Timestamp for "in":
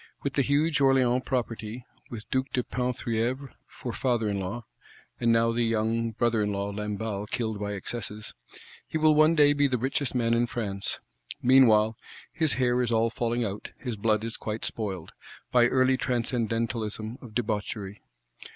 4.29-4.39, 6.41-6.51, 10.33-10.47